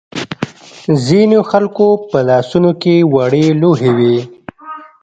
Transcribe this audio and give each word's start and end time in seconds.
ځینو 1.05 1.39
خلکو 1.51 1.87
په 2.09 2.19
لاسونو 2.29 2.71
کې 2.81 2.95
وړې 3.13 3.45
لوحې 3.61 3.91
وې. 3.97 4.17